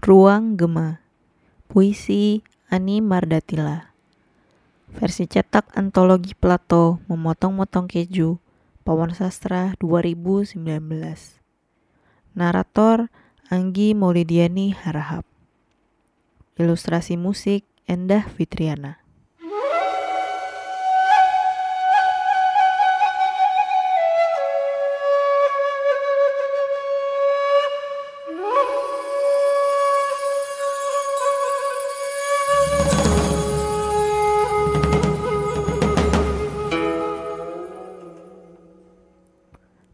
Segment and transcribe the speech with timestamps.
[0.00, 1.04] Ruang Gema.
[1.68, 2.40] Puisi
[2.72, 3.92] Ani Mardatila.
[4.96, 8.40] Versi cetak Antologi Plato Memotong-motong Keju
[8.80, 10.56] Pawan Sastra 2019
[12.32, 13.12] Narator
[13.52, 15.28] Anggi Maulidiani Harahap.
[16.56, 19.04] Ilustrasi musik Endah Fitriana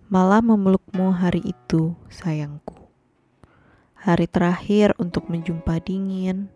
[0.06, 2.78] Malah memelukmu hari itu, sayangku.
[3.98, 6.46] Hari terakhir untuk menjumpa dingin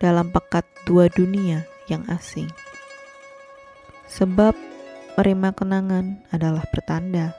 [0.00, 2.48] dalam pekat dua dunia yang asing.
[4.08, 4.56] Sebab
[5.20, 7.36] merima kenangan adalah pertanda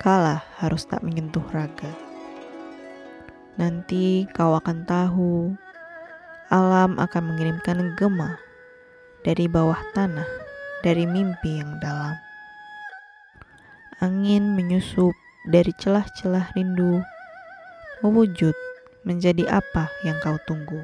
[0.00, 1.92] kalah harus tak menyentuh raga.
[3.60, 5.52] Nanti kau akan tahu
[6.48, 8.40] alam akan mengirimkan gema
[9.20, 10.28] dari bawah tanah,
[10.80, 12.33] dari mimpi yang dalam.
[14.02, 15.14] Angin menyusup
[15.46, 16.98] dari celah-celah rindu,
[18.02, 18.56] mewujud
[19.06, 20.82] menjadi apa yang kau tunggu.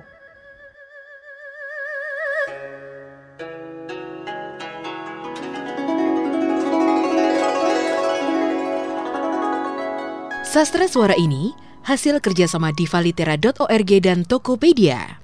[10.51, 11.55] Sastra suara ini
[11.87, 15.20] hasil kerjasama divalitera.org dan Tokopedia.